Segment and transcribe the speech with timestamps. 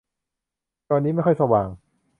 [0.87, 1.67] จอนี้ไม่ค่อยสว่าง